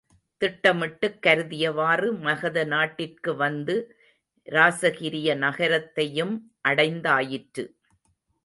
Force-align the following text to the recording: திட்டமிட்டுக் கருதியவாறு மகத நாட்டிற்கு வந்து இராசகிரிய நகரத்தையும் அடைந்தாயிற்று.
திட்டமிட்டுக் 0.41 1.19
கருதியவாறு 1.27 2.07
மகத 2.19 2.63
நாட்டிற்கு 2.63 3.35
வந்து 3.35 3.75
இராசகிரிய 4.47 5.37
நகரத்தையும் 5.37 6.35
அடைந்தாயிற்று. 6.67 7.65